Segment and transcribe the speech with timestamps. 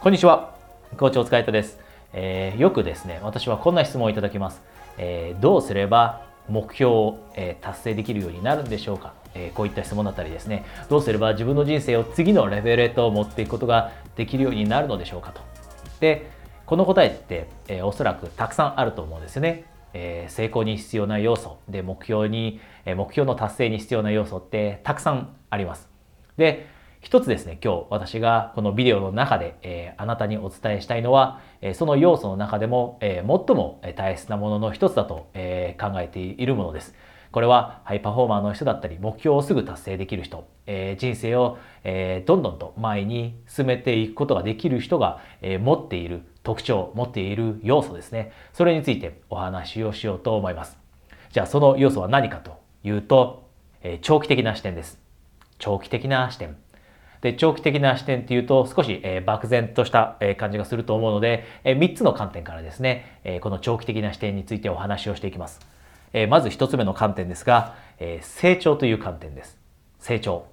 [0.00, 0.54] こんにちは。
[0.96, 1.80] 校長お疲れ様です、
[2.12, 4.62] えー、よくですね、私はこんな質問をいただきます。
[4.96, 15.40] えー、どうすれば目標を、えー、達成できるようになるんでしょうか、えこういった質問だったりですね、どうすれば自分の人生を次のレベルへと持っていくことができるようになるのでしょうかと。
[15.98, 16.30] で、
[16.64, 19.64] この答えって、えおそらくたくさんあると思うんですよね。
[19.94, 25.88] え成功に必要な要素で目標に、え目標の達成に必要な要素ってたくさんあります。
[26.36, 26.77] で、
[27.08, 36.94] 一つですね、今日私がこのビデオの中で、えー、あなたにお伝えしたいのは、えー、その要素の中でも、えー、最も大切なものの一つだと、え考えているものです。
[37.32, 48.32] これはハイパフォーマーの人だったり、目標をすぐ達成できる人、え人生を、えどんどんと前に進めていくことができる人が、え持っている特徴、持っている要素ですね。
[48.52, 50.76] それについてお話をしようと思います。
[51.32, 53.48] じゃあその要素は何かというと、
[53.82, 55.00] え長期的な視点です。
[55.58, 56.58] 長期的な視点。
[57.20, 65.60] で、長期的な視点っていうと少し、えー、漠然とした、えー、感じがすると思うので、えー、3つの観点からですね、えー、この長期的な視点についてお話をしていきます。
[66.12, 69.58] えー、まず1つ目の観点ですが、えー、成長という観点です。
[69.98, 70.46] 成長。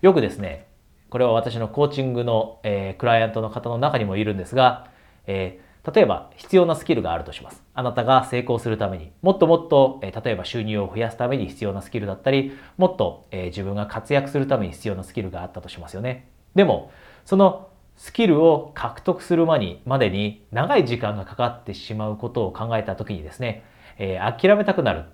[0.00, 0.66] よくですね、
[1.10, 4.88] これは私のコーチングの、えー、クライアントの方の中にもいるんですが、
[5.26, 7.62] えー、例えば必要なスキルがあるとします。
[7.74, 16.28] あなたが成功するために、もっともっと、え例えば収入を増やすために必要なスキルだったり、もっと、え自分が活躍するために必要なスキルがあったとしますよね。
[16.54, 16.92] でも、
[17.24, 23.64] そのスキルを獲得するまにまでに長い時間がかかってしまうことを考えた時にですね、
[23.98, 25.04] えー、諦めたくなる、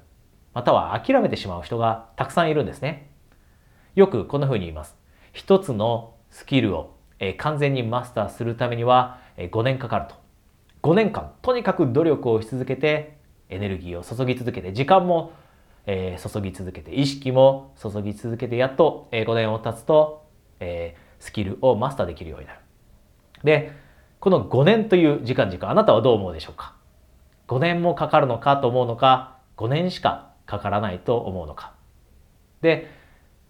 [0.54, 3.10] または諦めてしまう人がたくさんいるんですね。
[3.94, 4.96] よくこんな風に言います。
[5.32, 10.27] 一つのスキルを、え、完全にマスターするためには、え、5年かかると。
[10.82, 15.32] 5年間とにかく努力をし続けてエネルギーを注ぎ続けて時間も、
[15.86, 20.26] えー、注ぎ続けて意識も注ぎ続けてやっと、えー、5年を経つと、
[20.60, 22.60] えー、スキルをマスターできるようになる。
[23.44, 23.72] で
[24.20, 26.74] この5年という時間軸あなたはどう思うでしょうか
[27.46, 31.72] ？5年もかかるのかと思うのか？5年しかかからないと思うのか？
[32.60, 32.97] で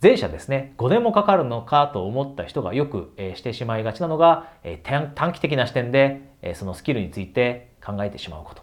[0.00, 8.62] 前者ですね、5年もかかるのかと思った人がよく、えしてしまいがちなのが、え短期的な視点で、えそのスキルについて考えてしまうこと。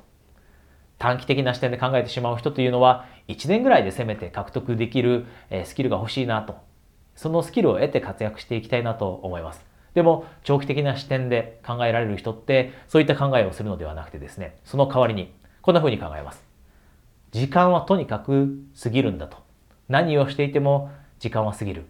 [0.97, 6.56] 短期的な視点で考えてしまう人というのは、1年ぐらいでせめて獲得できる、えスキルが欲しいなと。
[7.18, 9.66] そのスキルを得て活躍していきたいなと思います。
[9.94, 16.45] でも、長期的な視点で考えられる人って、そういった考えをするのではなくてですね、その代わりに、こんな風に考えます。
[17.31, 19.38] 時間はとにかく過ぎるんだと。
[19.90, 20.91] 何をしていても
[21.25, 21.88] 時間は過ぎる。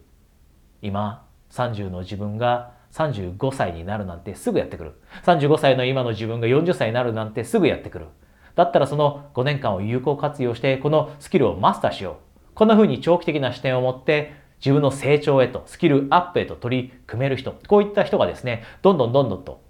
[0.82, 4.94] 今、30の自分が35歳になるなんてすぐやってくる。
[5.26, 8.08] 35歳の今の自分が40歳になるなんてすぐやってくる。
[8.56, 12.16] だったらその5年間を有効活用してこのスキルをマスターしよう。
[12.54, 17.52] こんな風に長期的な視点を持って自分の成長へと、スキルアップへと取り組める人。
[17.68, 19.62] こういった人がですね、どんどんどんどんと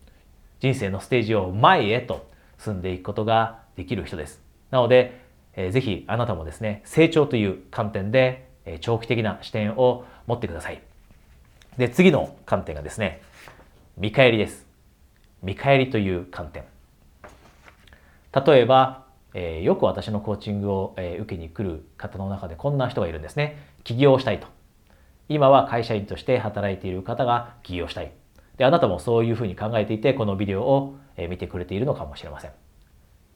[0.59, 4.44] 人生のステージを前へと進んでいくことができる人です。
[4.70, 10.81] なので、えー、ぜひあなたもですね、成長という観点でえ長期的な視点を持ってください。
[11.78, 13.22] で、次の観点がですね、
[13.98, 14.66] 見返りです。
[15.44, 16.64] 見返りという観点。
[18.46, 23.58] 例えば、えー、よく私のコーチングを、えー、受けに来る方の中でこんな人がいるんですね。
[23.84, 24.48] 起業したいと。
[25.28, 28.12] 今は会社員として働いている方が起業したい。
[28.58, 30.96] で、あなたもそういうふうに考えていて、このビデオを、
[31.30, 32.52] 見てくれているのかもしれません。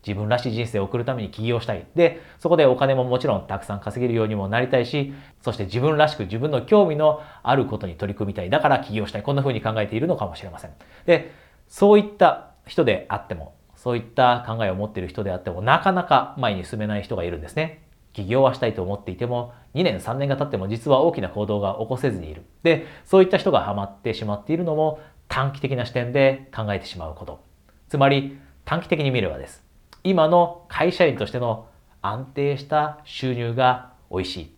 [0.06, 1.86] 自分らしい人生を送るために起業したい。
[1.96, 8.50] で、そこでお金ももちろんたくさん稼げるようにもなりたいし、そして自分らしく自分の興味のあることに取り組みたい。
[8.50, 9.24] だから起業したい。
[9.24, 10.72] こんな風に考えているのかもしれません。
[11.06, 11.32] で、
[11.68, 17.84] そういった人であっても、そういった考えを持っている人であっても、なかなか前に進めない人がいるんですね。
[18.14, 22.44] 起業はしたいと思っていても、2年3年が経っても実は大きな行動が起こせずにいる。
[22.64, 27.44] で、そういった人がハマってしまっているのも短期的な視点で考えてしまうこと。
[27.88, 29.69] つまり短期的に見ればです。
[30.04, 31.68] 今の会社員としての
[32.02, 34.56] 安定した収入が美味しい。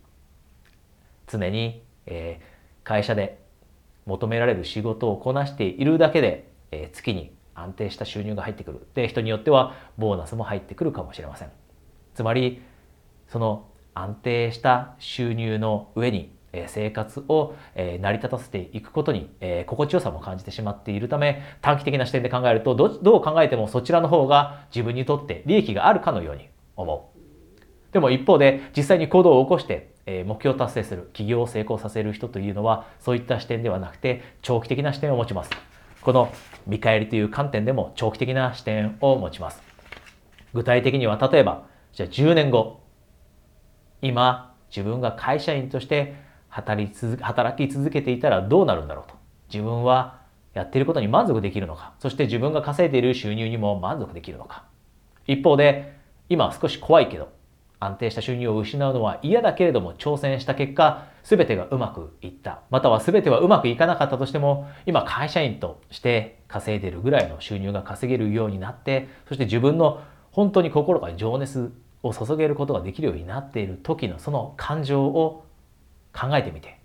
[1.28, 3.40] 常に、えー、会社で
[4.06, 8.88] 求められる仕事をこなしているだけで、えー、月に安定した収入が入ってくる。
[8.94, 11.52] で、人によってはボーナスも入ってくるかもしれません。
[12.14, 12.62] つまり、
[13.28, 16.36] その安定した収入の上に
[16.68, 19.30] 生活を成り立たせていくことに
[19.66, 27.94] 心地よさも感じてしまっているため短期的な視点で考えるとどう考えてもそちらの方が自分にとって利益があるかのように思う。
[27.94, 35.52] でも一方で実際に行動を起こして目標を達成する企業を成功させる人というのはそういった視点ではなくて長期的な視点を持ちます。
[36.02, 36.34] この
[36.66, 39.62] 見返りという観点でも長期的な視点を持ちます。
[40.54, 41.64] 具体的には例えば
[41.94, 42.82] じゃあ10年後
[44.02, 46.16] 今自分が会社員として
[46.52, 49.16] 働き続けていたらどうなるんだろうと。
[49.52, 50.20] 自分は
[50.54, 51.94] やっていることに満足できるのか。
[52.00, 54.66] そして自分が稼いでいる収入にも満足できるのか。
[55.28, 55.98] 一方で
[56.30, 57.30] 今は少し怖いけど
[57.80, 62.62] 安定した収入を失うのは嫌だけれども挑戦した結果全てがうまくいった。
[62.70, 70.02] または全てはうまくいかなかったとしても今会社員として稼いでるぐらいの収入が稼げるようになってそして自分の
[70.32, 75.46] 本当に心から情熱を注げることができるようになっている時のその感情を
[76.14, 76.80] 考えてみて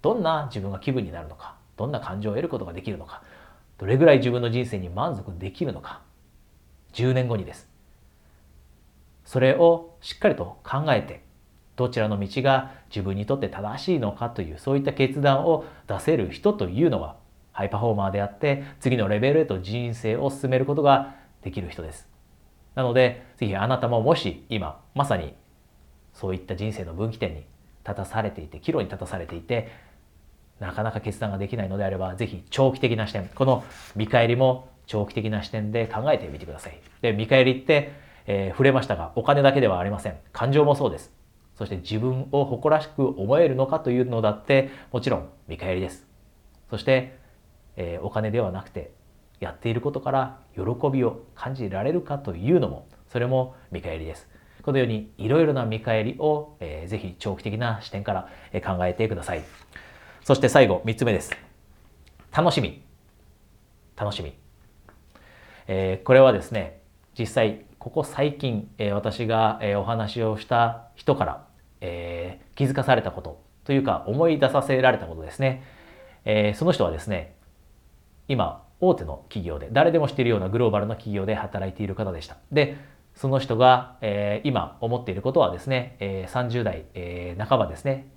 [0.00, 3.22] どんな自分が気分になるのかどんな感情を得ることができるのか
[3.78, 6.02] どれぐらい自分の人生に満足できるのか
[6.92, 7.68] 10年後にです
[9.24, 11.22] それをしっかりと考えて
[11.76, 17.16] どちらの道が自分にとって正しいのかというそういった決断を出せる人というのは
[17.52, 22.08] ハイパフォーマーであって次のレベルへと人生を進めることができる人です。
[22.74, 25.34] なのでぜひあなたももし今まさに
[26.14, 27.44] そういった人生の分岐点に
[27.86, 29.70] 立たされていて岐路に立たされていて
[30.60, 33.64] なかなか決断ができないのであればぜひ長期的な視点この
[33.96, 36.78] 見返りも長期的な視点で考えてみてください。
[37.00, 40.16] で見返りってえー、触れましたがお金だけではありません。
[40.32, 41.12] 感情もそうです。
[41.56, 46.06] そして自分を誇らしく思えるのかというのだってもちろん見返りです。
[46.70, 47.18] そして、
[47.76, 48.92] えー、お金ではなくて
[49.40, 54.28] やっていることから喜びを感じられるかというのもそれも見返りです。
[54.62, 58.28] このようにいろいろな見返りを、えー、ぜひ長期的な視点から
[58.60, 59.42] 考えてください。
[60.24, 61.32] そして最後3つ目です。
[62.32, 62.82] 楽しみ。
[63.96, 64.34] 楽しみ、
[65.68, 66.80] えー、これはですね
[67.18, 71.46] 実際ここ最近、えー、私が、えー、お話をした人から、
[71.80, 75.62] えー、気づかされたことというか思い出させられたことですね、
[76.24, 77.36] えその人はですね
[78.26, 82.38] 今大手の企業で誰でも知っているようなグローバルな企業で働いている方でした。
[82.50, 82.76] で
[83.14, 88.08] その人が、え今思っていることはですね、え30代、え半ばですね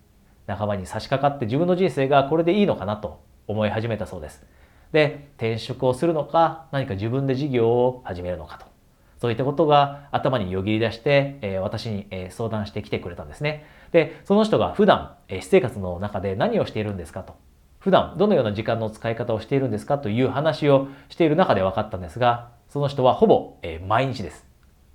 [0.47, 4.43] 半ばに差し掛かって自分の人生がこれでいいのかなと思い始めたそうです
[4.91, 8.75] で転職をするのか何か自分で事業を始めるのかと
[9.19, 13.65] そういったことが頭によぎり出して、え私に、え相談してきてくれたんですね。
[13.91, 17.35] で、その人が普段、え私生活の中で何をしているんですかと。
[17.79, 24.45] 普段どのような時間の使い方をしているんですかという話をしている中で分かったんですが、その人はほぼ、え毎日です。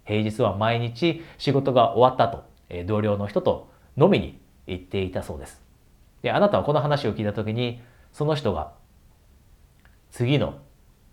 [0.04, 2.44] 平日は毎日仕事が終わった後、
[2.86, 5.62] 同僚の人と飲みに行っていたそうです。
[6.22, 7.80] で、あなたはこの話を聞いた時に、
[8.12, 8.72] その人が
[10.10, 10.58] 次の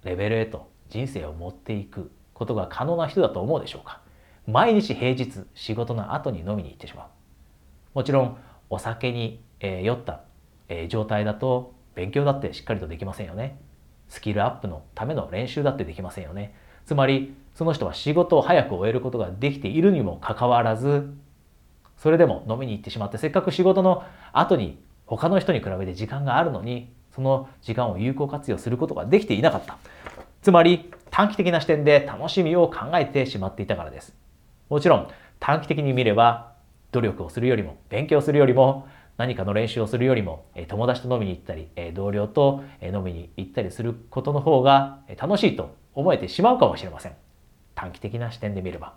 [0.04, 4.02] レベルへと人生を持っていくことが可能な人だと思うでしょうか。
[4.48, 7.08] 毎日平日仕事の後に飲みに行ってしまう。
[7.94, 8.38] もちろん
[8.70, 10.22] お酒に、酔った、
[10.88, 13.60] 状態だと勉強だってしっかりとできませんよね。
[14.08, 16.56] スキルアップのための練習だってできませんよね。
[16.86, 21.12] つまりその人は仕事を早く終えることができているにもかかわらず
[21.98, 24.78] それでも飲みに行ってしまってせっかく仕事の後に
[25.08, 29.80] 他の人に比べて時間があるのにその時間を有効活用することができていなかった
[30.44, 34.14] つまり短期的な視点で楽しみを考えてしまっていたからです。
[34.70, 35.08] もちろん
[35.40, 36.52] 短期的に見れば
[36.92, 38.88] 努力をするよりも勉強するよりも
[39.18, 47.27] 何かの練習をするよりも友達と飲みに行ったり同僚と飲みに行ったりすることの方が楽しいと思えてしまうかもしれません。
[47.78, 48.96] 短期的な視点で見れば。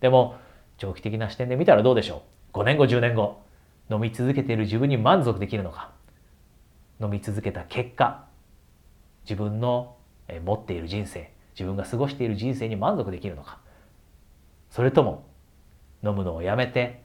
[0.00, 0.36] でも
[0.78, 2.22] 長期的な視点で見たらどうでしょ
[2.54, 3.42] う ?5 年後10年後
[3.90, 5.90] 飲み続けている自分に満足できるのか？
[6.98, 8.24] 飲み続けた結果
[9.24, 9.96] 自分の
[10.44, 13.58] 持っている人生自分が過ごしている人生に満足できるのか？
[14.70, 15.26] それとも
[16.02, 17.02] 飲むのをやめて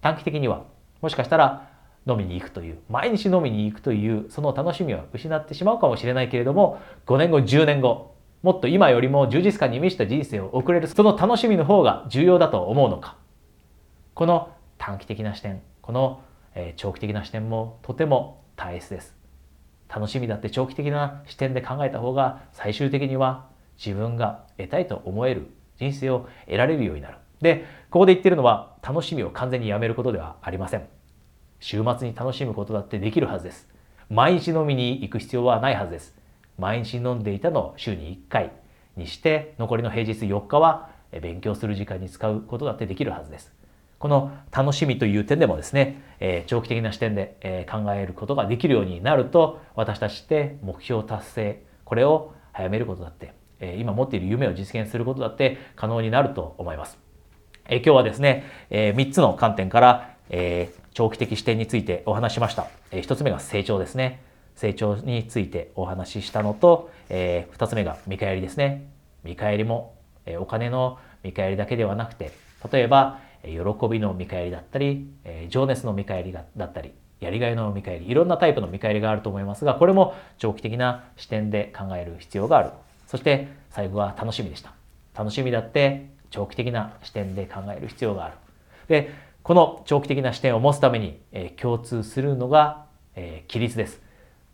[0.00, 0.64] 短期的には
[1.00, 1.70] もしかしたら
[2.06, 13.16] 飲みに行くという毎日飲みに行くというその楽しみは失ってしまうかもしれないけれども5年後10年後もっと今よりも充実感に満ちた人生を送れるその楽しみの方が重要だと思うのか
[14.14, 16.22] この短期的な視点この
[16.76, 19.14] 長期的な視点もとても大切です
[19.88, 23.50] 楽しみだって長期的な視点で考えた方が最終的には
[23.84, 27.16] 自分が得たいと思える人生を得られるようになる。
[27.40, 30.86] で、ここで言ってるのは楽しみを完全にやめることではありません。
[31.58, 33.68] 週末に楽しむことだってできるはずです。
[34.10, 36.14] 毎日飲みに行く必要はないはずです。
[36.60, 38.52] 毎日飲んでいたのを週に1回
[38.96, 40.90] にして残りの平日4日は
[41.20, 43.52] 勉強する時間に使うことだってできるはずです。
[43.98, 56.98] この楽しみという点でもですね、え、長期的な視点で、え、考えることができるようになると、私たちって目標達成、これを早めることだって、え、今持っている夢を実現することだって可能になると思います。
[57.68, 62.68] え今日はですね、え3つの観点から、え長期的視点についてお話しました。
[62.90, 64.22] え1つ目が成長ですね。
[64.60, 68.86] 成長についてお話ししたのと、え2つ目が見返りですね。
[69.24, 69.94] 見返りも、
[70.26, 72.30] えお金の見返りだけではなくて、
[72.70, 82.70] 例えば喜びの見返りだったり、え情熱の見返りだったり、やりがいの見返りいろんなタイプの見返りがあると思いますがこれも長期的な視点で考える必要がある。
[83.06, 84.74] そして最後は楽しみでした。
[85.14, 88.34] 楽しみだって長期的な視点で考える必要がある。
[88.88, 92.84] でこの長期的な視点を持つために、え、共通するのが、
[93.16, 94.09] え、規律です。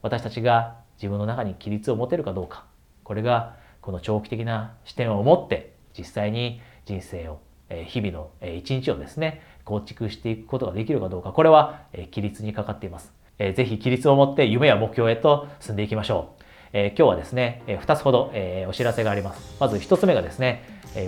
[0.06, 2.64] 私たちが自分の中に規律を持てるかどうか。
[3.02, 7.40] これがこの長期的な視点を持って実際に人生を
[7.86, 11.32] 日々の一日をですね構築していくことができるかどうか。
[11.32, 13.12] これは規律にかかっています。
[13.38, 16.36] ぜひ規律を持って夢や目標へと進んでいきましょ
[16.72, 16.78] う。
[16.78, 18.32] 今日はですね2つほど
[18.68, 19.56] お知らせがあります。
[19.58, 20.62] まず1つ目がですね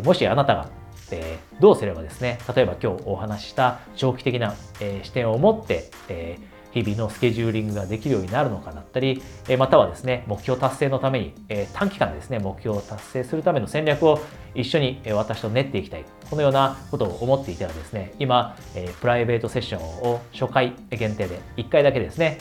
[0.05, 0.69] もしあなたが
[1.12, 5.88] えどうすればですね例えば今日お話しした長期的なえ視点を持って
[6.73, 9.23] 日々のスケジューリングができるようになるのかだったり、
[9.59, 11.35] またはですね、目標達成のために、
[11.73, 14.21] 短期間でですね、目標を達成するための戦略を
[14.55, 16.05] 一緒に私と練っていきたい。
[16.29, 18.57] このようなことを思っていたらですね、今、
[19.01, 22.39] プライベートセッションを初回限定で1回だけですね、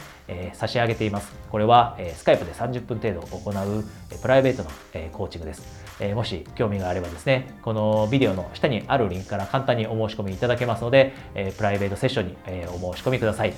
[0.53, 1.33] 差し上げています。
[1.49, 3.85] これはスカイプで30分程度行う
[4.21, 4.69] プライベートの
[5.11, 5.85] コーチングです。
[6.13, 11.13] もし興味があればですね、このビデオの下にあるリンクから簡単にお申し込みいただけますので、
[11.55, 12.35] プライベートセッションに
[12.67, 13.53] お申し込みください。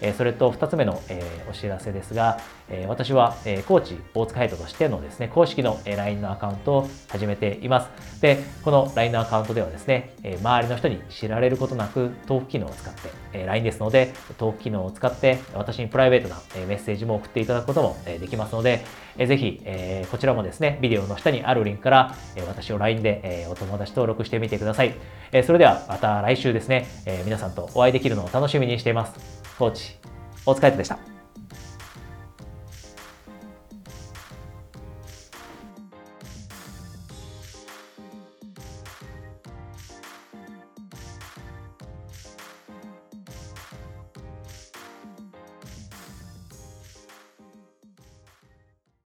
[0.00, 2.38] えそれと2つ目の、えお知らせですが、
[2.68, 8.20] え私は、えコーチ大塚ヘイトとしてのですね、公式の LINE のアカウントを始めています。
[8.20, 18.84] で、この LINE のアカウントではですね、え周りの人に知られることなくトーク機能を使って、え LINE ですので、トーク機能を使って私にプライベートなメッセージも送っていただくこともできますので、
[19.18, 24.94] えぜひ、えこちらもですね、ビデオの下にあるリンクから、え私を LINE で、えお友達登録してみてください。
[25.32, 29.40] えそれではまた来週ですね、え皆さんとお会いできるのを楽しみにしています。
[29.60, 29.89] コーチ、
[30.46, 31.09] お疲れ様でした。